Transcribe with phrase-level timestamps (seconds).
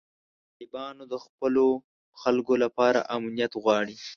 [0.57, 1.65] طالبان د خپلو
[2.21, 3.97] خلکو لپاره امنیت غواړي.